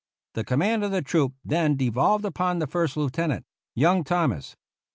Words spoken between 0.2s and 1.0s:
The command of